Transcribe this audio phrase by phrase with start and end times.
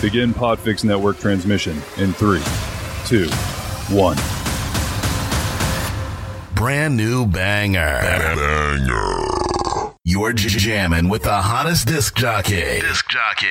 [0.00, 2.42] Begin Podfix Network transmission in three,
[3.04, 3.26] two,
[3.94, 4.16] one.
[6.54, 7.98] Brand new banger.
[8.00, 9.24] Banger.
[10.04, 12.80] You're j- jamming with the hottest disc jockey.
[12.80, 13.48] Disc jockey.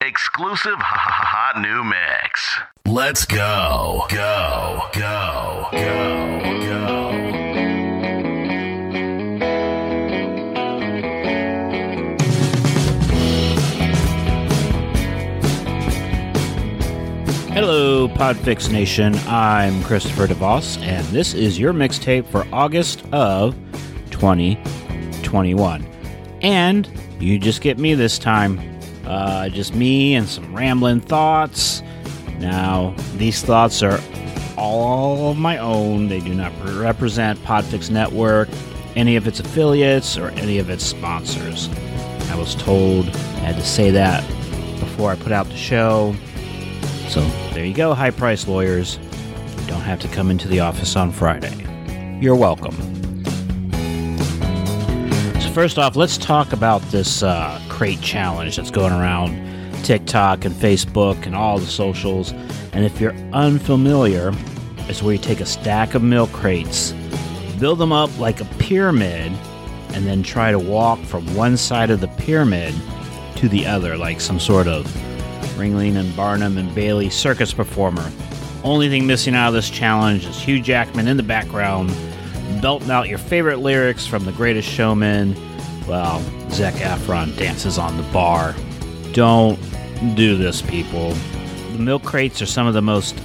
[0.00, 2.58] Exclusive hot new mix.
[2.86, 4.06] Let's go.
[4.08, 4.82] Go.
[4.94, 5.68] Go.
[5.72, 6.40] Go.
[6.62, 7.07] Go.
[18.06, 19.12] Podfix Nation.
[19.26, 23.56] I'm Christopher DeVos, and this is your mixtape for August of
[24.10, 25.84] 2021.
[26.42, 26.88] And
[27.18, 28.60] you just get me this time.
[29.04, 31.82] Uh, just me and some rambling thoughts.
[32.38, 33.98] Now, these thoughts are
[34.56, 36.06] all of my own.
[36.06, 38.48] They do not represent Podfix Network,
[38.94, 41.68] any of its affiliates, or any of its sponsors.
[42.30, 44.24] I was told I had to say that
[44.78, 46.14] before I put out the show.
[47.08, 47.22] So
[47.54, 48.98] there you go, high price lawyers.
[49.60, 51.54] You don't have to come into the office on Friday.
[52.20, 52.76] You're welcome.
[55.40, 59.32] So, first off, let's talk about this uh, crate challenge that's going around
[59.84, 62.32] TikTok and Facebook and all the socials.
[62.74, 64.34] And if you're unfamiliar,
[64.80, 66.92] it's where you take a stack of milk crates,
[67.58, 69.32] build them up like a pyramid,
[69.94, 72.74] and then try to walk from one side of the pyramid
[73.36, 74.86] to the other, like some sort of
[75.58, 78.10] Ringling and Barnum and Bailey circus performer.
[78.64, 81.90] Only thing missing out of this challenge is Hugh Jackman in the background,
[82.62, 85.34] belting out your favorite lyrics from The Greatest Showman,
[85.84, 88.54] while Zac Efron dances on the bar.
[89.12, 89.58] Don't
[90.14, 91.12] do this, people.
[91.72, 93.20] The milk crates are some of the most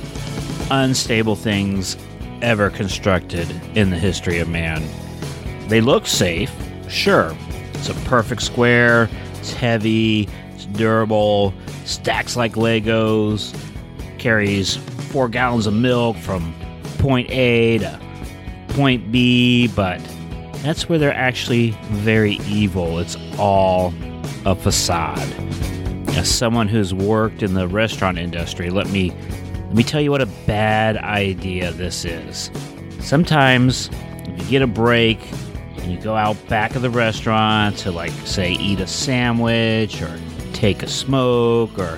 [0.71, 1.97] unstable things
[2.41, 4.83] ever constructed in the history of man.
[5.67, 6.51] They look safe,
[6.89, 7.35] sure.
[7.73, 11.53] It's a perfect square, it's heavy, it's durable,
[11.85, 13.53] stacks like Legos,
[14.17, 14.77] carries
[15.11, 16.53] four gallons of milk from
[16.97, 17.99] point A to
[18.69, 20.01] point B, but
[20.63, 22.99] that's where they're actually very evil.
[22.99, 23.93] It's all
[24.45, 25.19] a facade.
[26.15, 29.11] As someone who's worked in the restaurant industry, let me
[29.65, 32.51] let me tell you what a bad idea this is.
[32.99, 33.89] Sometimes
[34.27, 35.19] you get a break
[35.77, 40.17] and you go out back of the restaurant to like say eat a sandwich or
[40.63, 41.97] take a smoke or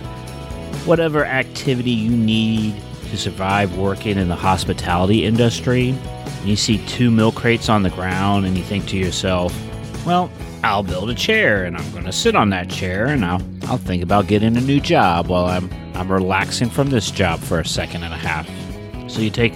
[0.86, 2.74] whatever activity you need
[3.12, 7.92] to survive working in the hospitality industry, and you see two milk crates on the
[7.92, 9.56] ground and you think to yourself,
[10.04, 10.32] well,
[10.64, 13.78] I'll build a chair and I'm going to sit on that chair and I'll, I'll
[13.78, 17.66] think about getting a new job while I'm, I'm relaxing from this job for a
[17.68, 18.50] second and a half.
[19.12, 19.54] So you take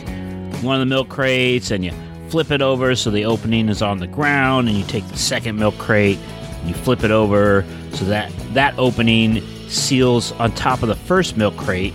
[0.62, 1.94] one of the milk crates and you
[2.30, 5.58] flip it over so the opening is on the ground and you take the second
[5.58, 10.90] milk crate and you flip it over so that that opening seals on top of
[10.90, 11.94] the first milk crate.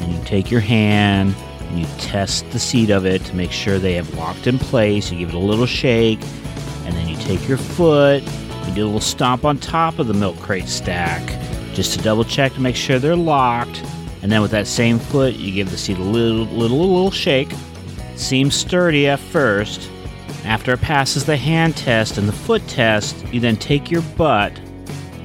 [0.00, 3.78] And you take your hand and you test the seat of it to make sure
[3.78, 5.10] they have locked in place.
[5.10, 6.20] You give it a little shake,
[6.84, 8.22] and then you take your foot,
[8.66, 11.22] you do a little stomp on top of the milk crate stack
[11.74, 13.82] just to double check to make sure they're locked.
[14.22, 17.52] And then with that same foot, you give the seat a little, little, little shake.
[18.16, 19.90] Seems sturdy at first,
[20.44, 24.52] after it passes the hand test and the foot test, you then take your butt,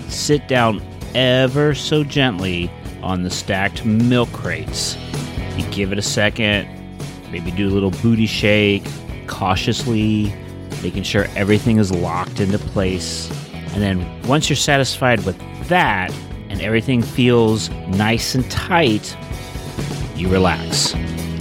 [0.10, 0.82] sit down
[1.16, 2.72] ever so gently
[3.02, 4.98] on the stacked milk crates.
[5.58, 6.68] You give it a second,
[7.32, 8.84] maybe do a little booty shake,
[9.28, 10.34] cautiously,
[10.82, 13.30] making sure everything is locked into place.
[13.74, 15.38] And then once you're satisfied with
[15.70, 16.12] that
[16.50, 19.16] and everything feels nice and tight,
[20.16, 20.94] you relax.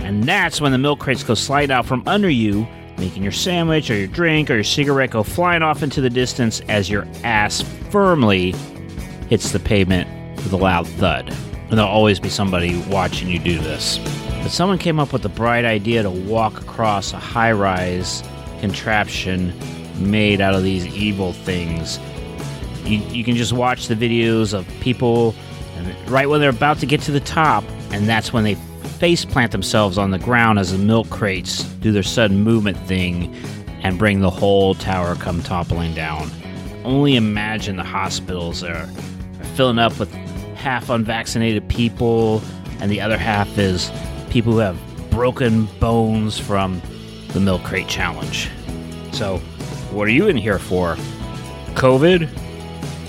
[0.03, 2.67] And that's when the milk crates go slide out from under you
[2.98, 6.60] making your sandwich or your drink or your cigarette go flying off into the distance
[6.69, 8.53] as your ass firmly
[9.28, 11.31] hits the pavement with a loud thud.
[11.69, 13.98] And there'll always be somebody watching you do this.
[14.42, 18.22] But someone came up with the bright idea to walk across a high rise
[18.60, 19.53] contraption
[19.98, 21.98] made out of these evil things.
[22.84, 25.34] You, you can just watch the videos of people,
[25.76, 28.56] and right when they're about to get to the top, and that's when they
[28.98, 33.33] face plant themselves on the ground as the milk crates do their sudden movement thing
[33.84, 36.28] and bring the whole tower come toppling down.
[36.84, 40.12] Only imagine the hospitals are, are filling up with
[40.56, 42.42] half unvaccinated people,
[42.80, 43.92] and the other half is
[44.30, 44.77] people who have
[45.10, 46.83] broken bones from
[47.28, 48.51] the milk crate challenge.
[49.12, 49.39] So,
[49.92, 50.97] what are you in here for?
[51.74, 52.28] COVID?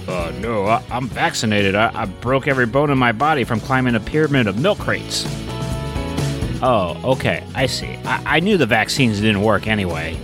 [0.07, 1.73] Uh, no, I, am vaccinated.
[1.73, 5.25] I, I broke every bone in my body from climbing a pyramid of milk crates.
[6.61, 7.43] Oh, okay.
[7.55, 7.95] I see.
[8.05, 10.17] I, I knew the vaccines didn't work anyway.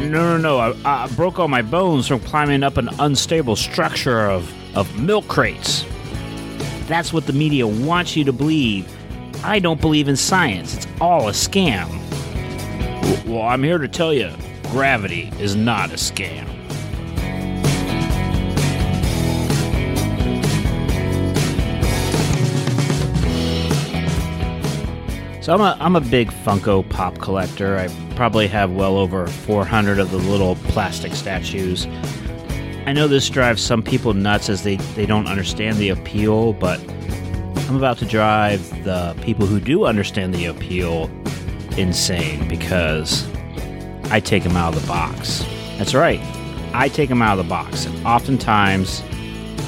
[0.00, 0.58] No, no, no.
[0.58, 5.28] I, I broke all my bones from climbing up an unstable structure of, of milk
[5.28, 5.84] crates.
[6.88, 8.88] that's what the media wants you to believe.
[9.44, 10.74] I don't believe in science.
[10.76, 11.88] It's all a scam.
[13.24, 14.30] Well, I'm here to tell you
[14.64, 16.49] gravity is not a scam.
[25.50, 27.76] So I'm a, I'm a big Funko Pop collector.
[27.76, 31.88] I probably have well over 400 of the little plastic statues.
[32.86, 36.78] I know this drives some people nuts as they, they don't understand the appeal, but
[37.68, 41.10] I'm about to drive the people who do understand the appeal
[41.76, 43.28] insane because
[44.12, 45.44] I take them out of the box.
[45.78, 46.20] That's right,
[46.72, 49.02] I take them out of the box, and oftentimes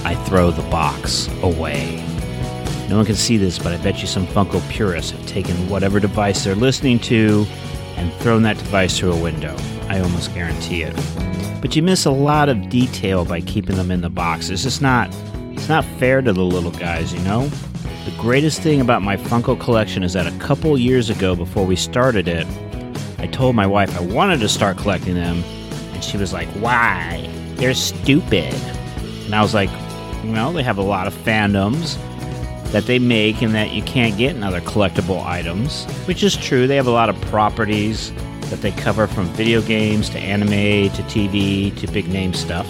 [0.04, 2.11] I throw the box away.
[2.92, 5.98] No one can see this, but I bet you some Funko purists have taken whatever
[5.98, 7.46] device they're listening to
[7.96, 9.56] and thrown that device through a window.
[9.88, 10.94] I almost guarantee it.
[11.62, 14.50] But you miss a lot of detail by keeping them in the box.
[14.50, 15.08] It's just not
[15.54, 17.46] it's not fair to the little guys, you know?
[18.04, 21.76] The greatest thing about my Funko collection is that a couple years ago before we
[21.76, 22.46] started it,
[23.16, 25.42] I told my wife I wanted to start collecting them,
[25.94, 27.26] and she was like, "Why?
[27.54, 28.52] They're stupid."
[29.24, 29.70] And I was like,
[30.26, 31.96] "Well, they have a lot of fandoms."
[32.72, 36.66] That they make and that you can't get in other collectible items, which is true.
[36.66, 38.12] They have a lot of properties
[38.48, 42.66] that they cover from video games to anime to TV to big name stuff.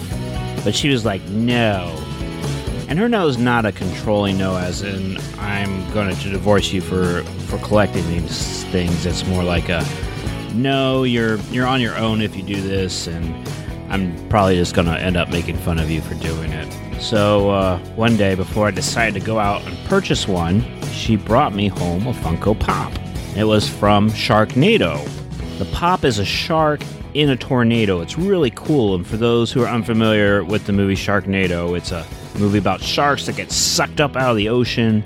[0.63, 1.89] But she was like, no.
[2.89, 6.81] And her no is not a controlling no, as in, I'm going to divorce you
[6.81, 9.05] for, for collecting these things.
[9.05, 9.85] It's more like a,
[10.53, 13.49] no, you're, you're on your own if you do this, and
[13.89, 16.92] I'm probably just going to end up making fun of you for doing it.
[17.03, 21.53] So uh, one day, before I decided to go out and purchase one, she brought
[21.53, 22.93] me home a Funko Pop.
[23.35, 25.05] It was from Sharknado.
[25.59, 26.81] The Pop is a shark
[27.13, 27.99] in a tornado.
[27.99, 28.95] It's really cool.
[28.95, 32.07] And for those who are unfamiliar with the movie Sharknado, it's a
[32.39, 35.03] movie about sharks that get sucked up out of the ocean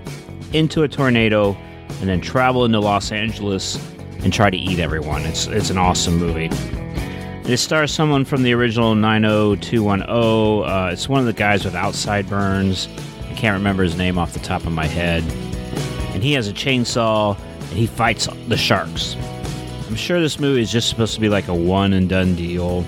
[0.53, 1.57] into a tornado
[1.99, 3.83] and then travel into Los Angeles
[4.19, 5.23] and try to eat everyone.
[5.23, 6.51] It's it's an awesome movie.
[7.47, 10.69] It stars someone from the original 90210.
[10.69, 12.89] Uh, it's one of the guys with outside burns.
[13.29, 15.23] I can't remember his name off the top of my head.
[16.13, 19.15] And he has a chainsaw and he fights the sharks.
[19.87, 22.85] I'm sure this movie is just supposed to be like a one and done deal.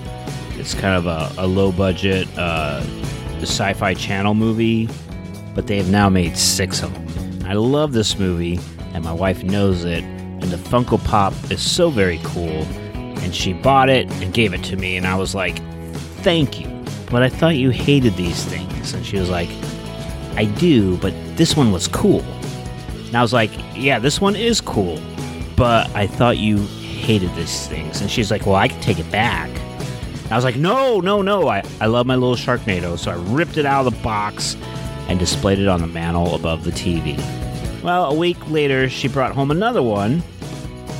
[0.58, 2.82] It's kind of a, a low budget uh,
[3.40, 4.90] sci fi channel movie,
[5.54, 7.46] but they have now made six of them.
[7.46, 8.60] I love this movie,
[8.92, 12.66] and my wife knows it, and the Funko Pop is so very cool
[13.22, 15.58] and she bought it and gave it to me and I was like,
[16.22, 16.68] "Thank you."
[17.10, 18.94] But I thought you hated these things.
[18.94, 19.48] And she was like,
[20.36, 22.24] "I do, but this one was cool."
[23.06, 25.00] And I was like, "Yeah, this one is cool,
[25.56, 29.10] but I thought you hated these things." And she's like, "Well, I can take it
[29.10, 31.48] back." And I was like, "No, no, no.
[31.48, 34.56] I I love my little Sharknado." So I ripped it out of the box
[35.08, 37.18] and displayed it on the mantle above the TV.
[37.82, 40.22] Well, a week later, she brought home another one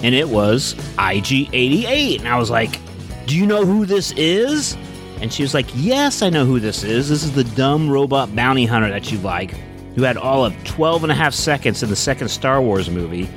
[0.02, 2.20] and it was IG88.
[2.20, 2.78] And I was like,
[3.26, 4.76] Do you know who this is?
[5.20, 7.08] And she was like, Yes, I know who this is.
[7.08, 9.52] This is the dumb robot bounty hunter that you like,
[9.94, 13.28] who had all of 12 and a half seconds in the second Star Wars movie,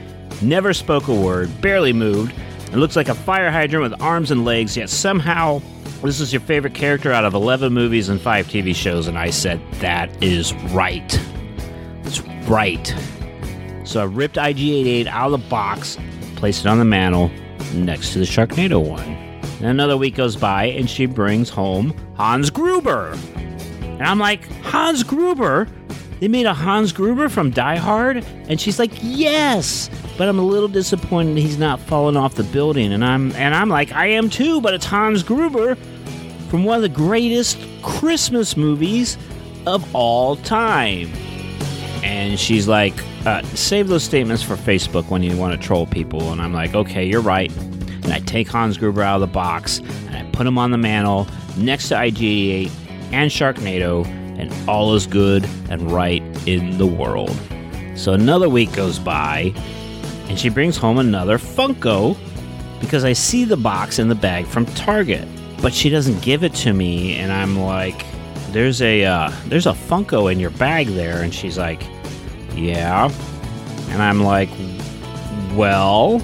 [0.41, 2.33] never spoke a word, barely moved,
[2.71, 5.61] and looks like a fire hydrant with arms and legs, yet somehow
[6.01, 9.07] this is your favorite character out of 11 movies and 5 TV shows.
[9.07, 11.19] And I said, That is right.
[12.03, 12.19] It's
[12.49, 12.93] right.
[13.85, 15.97] So I ripped IG88 out of the box,
[16.43, 17.31] placed it on the mantle
[17.73, 18.99] next to the Sharknado one.
[18.99, 23.17] And another week goes by, and she brings home Hans Gruber.
[23.81, 25.69] And I'm like, Hans Gruber?
[26.19, 28.25] They made a Hans Gruber from Die Hard?
[28.49, 29.89] And she's like, yes.
[30.17, 32.91] But I'm a little disappointed he's not falling off the building.
[32.91, 35.75] And I'm and I'm like, I am too, but it's Hans Gruber
[36.49, 39.17] from one of the greatest Christmas movies
[39.65, 41.09] of all time.
[42.03, 42.93] And she's like,
[43.25, 46.31] uh, save those statements for Facebook when you want to troll people.
[46.31, 47.51] And I'm like, okay, you're right.
[48.03, 50.77] And I take Hans Gruber out of the box and I put him on the
[50.77, 52.69] mantle next to IG88
[53.13, 54.05] and Sharknado,
[54.37, 57.37] and all is good and right in the world.
[57.95, 59.53] So another week goes by,
[60.27, 62.17] and she brings home another Funko
[62.81, 65.27] because I see the box in the bag from Target,
[65.61, 68.03] but she doesn't give it to me, and I'm like,
[68.53, 71.83] "There's a uh, there's a Funko in your bag there," and she's like,
[72.55, 73.11] yeah.
[73.89, 74.49] And I'm like,
[75.55, 76.19] Well,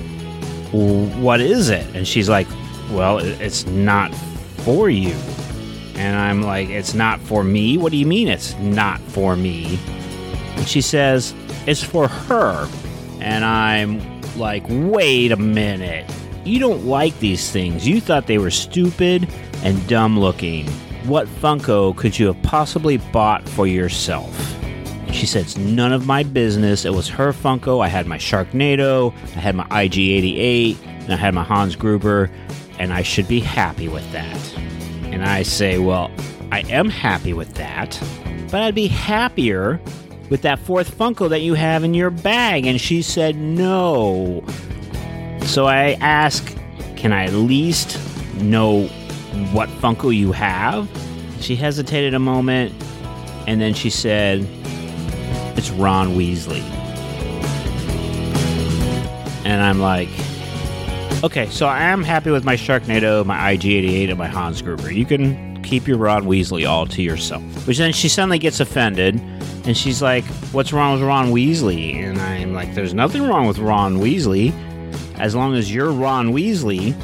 [1.21, 1.85] what is it?
[1.95, 2.47] And she's like,
[2.91, 4.13] Well, it's not
[4.63, 5.15] for you.
[5.95, 7.77] And I'm like, It's not for me?
[7.77, 9.79] What do you mean it's not for me?
[10.55, 11.33] And she says,
[11.65, 12.69] It's for her.
[13.19, 16.09] And I'm like, Wait a minute.
[16.45, 17.87] You don't like these things.
[17.87, 19.27] You thought they were stupid
[19.63, 20.67] and dumb looking.
[21.05, 24.35] What Funko could you have possibly bought for yourself?
[25.11, 26.85] She said it's none of my business.
[26.85, 27.83] It was her Funko.
[27.83, 32.29] I had my Sharknado, I had my IG88, and I had my Hans Gruber,
[32.77, 34.57] and I should be happy with that.
[35.05, 36.11] And I say, well,
[36.51, 37.99] I am happy with that,
[38.51, 39.79] but I'd be happier
[40.29, 42.65] with that fourth Funko that you have in your bag.
[42.65, 44.43] And she said, no.
[45.41, 46.55] So I ask,
[46.95, 47.97] can I at least
[48.35, 48.89] know
[49.53, 50.89] what Funko you have?
[51.39, 52.73] She hesitated a moment,
[53.47, 54.45] and then she said,
[55.57, 56.61] it's Ron Weasley.
[59.45, 60.09] And I'm like,
[61.23, 64.91] okay, so I am happy with my Sharknado, my IG88, and my Hans Gruber.
[64.91, 67.43] You can keep your Ron Weasley all to yourself.
[67.67, 69.15] Which then she suddenly gets offended,
[69.65, 71.95] and she's like, what's wrong with Ron Weasley?
[71.95, 74.53] And I'm like, there's nothing wrong with Ron Weasley.
[75.19, 76.95] As long as you're Ron Weasley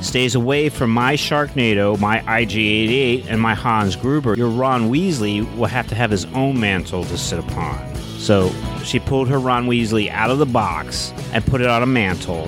[0.00, 5.66] stays away from my Sharknado, my IG88, and my Hans Gruber, your Ron Weasley will
[5.66, 7.94] have to have his own mantle to sit upon.
[8.18, 8.50] So
[8.84, 12.46] she pulled her Ron Weasley out of the box and put it on a mantle,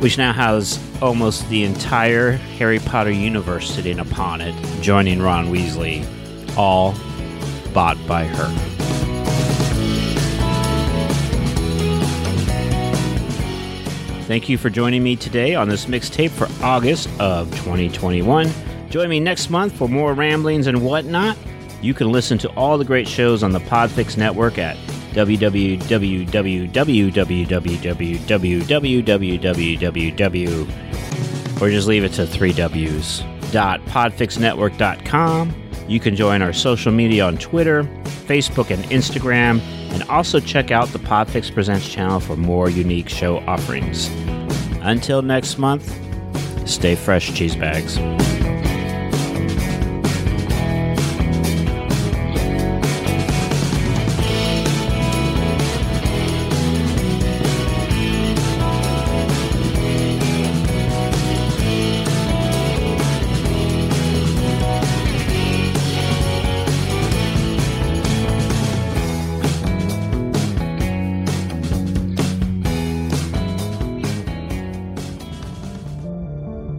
[0.00, 6.06] which now has almost the entire Harry Potter universe sitting upon it, joining Ron Weasley,
[6.56, 6.94] all
[7.72, 8.77] bought by her.
[14.28, 18.52] Thank you for joining me today on this mixtape for August of 2021.
[18.90, 21.38] Join me next month for more ramblings and whatnot.
[21.80, 24.76] You can listen to all the great shows on the Podfix Network at
[25.12, 25.88] www.www.www
[31.62, 33.22] or just leave it to three W's.
[33.50, 35.67] Podfixnetwork.com.
[35.88, 37.84] You can join our social media on Twitter,
[38.26, 39.60] Facebook, and Instagram
[39.92, 44.10] and also check out the Podfix Presents channel for more unique show offerings.
[44.82, 45.90] Until next month,
[46.68, 47.98] stay fresh, cheese bags.